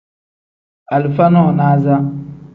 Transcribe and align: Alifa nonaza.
Alifa 0.95 1.29
nonaza. 1.29 1.95